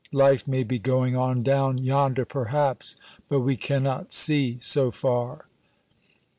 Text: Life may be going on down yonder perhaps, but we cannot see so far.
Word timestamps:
Life 0.13 0.47
may 0.47 0.63
be 0.63 0.79
going 0.79 1.15
on 1.15 1.43
down 1.43 1.77
yonder 1.77 2.25
perhaps, 2.25 2.95
but 3.29 3.41
we 3.41 3.55
cannot 3.55 4.11
see 4.11 4.57
so 4.59 4.89
far. 4.89 5.45